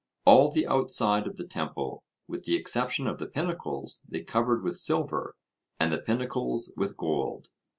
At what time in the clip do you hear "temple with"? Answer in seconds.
1.45-2.41